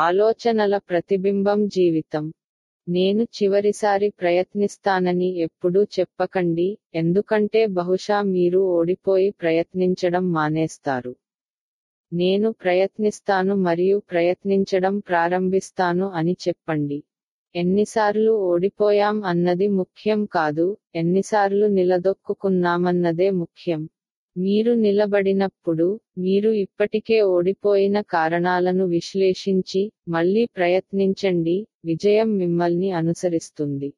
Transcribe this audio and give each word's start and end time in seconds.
ఆలోచనల 0.00 0.78
ప్రతిబింబం 0.78 1.66
జీవితం. 1.66 2.24
నేను 2.86 3.22
చివరిసారి 3.22 4.08
ప్రయత్నిస్తానని 4.10 5.28
ఎప్పుడూ 5.38 5.82
చెప్పకండి 5.96 6.66
ఎందుకంటే 6.94 7.66
బహుశా 7.66 8.22
మీరు 8.22 8.60
ఓడిపోయి 8.68 9.30
ప్రయత్నించడం 9.30 10.32
మానేస్తారు. 10.32 11.12
నేను 12.12 12.52
ప్రయత్నిస్తాను 12.52 13.54
మరియు 13.56 13.98
ప్రయత్నించడం 14.10 14.98
ప్రారంభిస్తాను 15.00 16.08
అని 16.10 16.36
చెప్పండి. 16.48 16.98
ఎన్నిసార్లు 17.54 18.32
ఓడిపోయాం 18.32 19.22
అన్నది 19.24 19.68
ముఖ్యం 19.68 20.24
కాదు 20.26 20.66
ఎన్నిసార్లు 20.94 21.66
నిలదొక్కుకున్నామన్నదే 21.66 23.30
ముఖ్యం. 23.30 23.82
మీరు 24.36 24.72
నిలబడినప్పుడు 24.80 25.86
మీరు 26.18 26.50
ఇప్పటికే 26.62 27.18
ఓడిపోయిన 27.30 27.96
కారణాలను 28.10 28.84
విశ్లేషించి 28.88 29.82
మళ్ళీ 30.08 30.44
ప్రయత్నించండి 30.56 31.56
విజయం 31.84 32.30
మిమ్మల్ని 32.36 32.90
అనుసరిస్తుంది. 32.98 33.88